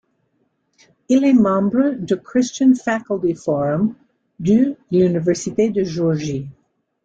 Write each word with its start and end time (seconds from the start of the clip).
Il 1.09 1.23
est 1.23 1.33
membre 1.33 1.91
du 1.91 2.17
Christian 2.19 2.73
Faculty 2.73 3.35
Forum 3.35 3.93
de 4.39 4.75
l'Université 4.89 5.69
de 5.69 5.83
Géorgie. 5.83 6.47